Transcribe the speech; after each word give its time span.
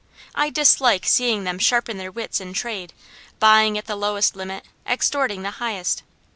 I 0.33 0.49
dislike 0.49 1.05
seeing 1.05 1.43
them 1.43 1.59
sharpen 1.59 1.97
their 1.97 2.11
wits 2.11 2.41
in 2.41 2.53
trade, 2.53 2.91
buying 3.37 3.77
at 3.77 3.85
the 3.85 3.95
lowest 3.95 4.35
limit, 4.35 4.65
extorting 4.83 5.43
the 5.43 5.51
highest. 5.61 6.01